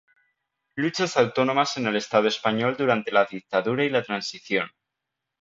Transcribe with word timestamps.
Luchas 0.73 1.15
autónomas 1.15 1.77
en 1.77 1.85
el 1.85 1.95
estado 1.95 2.27
español 2.27 2.75
durante 2.75 3.11
la 3.11 3.25
dictadura 3.25 3.85
y 3.85 3.89
la 3.91 4.01
transición 4.01 4.67